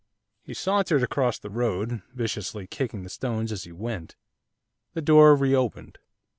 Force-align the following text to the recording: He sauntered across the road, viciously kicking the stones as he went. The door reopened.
He 0.41 0.55
sauntered 0.55 1.03
across 1.03 1.37
the 1.37 1.51
road, 1.51 2.01
viciously 2.11 2.65
kicking 2.65 3.03
the 3.03 3.07
stones 3.11 3.51
as 3.51 3.65
he 3.65 3.71
went. 3.71 4.15
The 4.95 5.01
door 5.03 5.35
reopened. 5.35 5.99